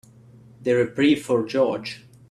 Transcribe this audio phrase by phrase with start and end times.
[0.63, 2.07] The reprieve for George.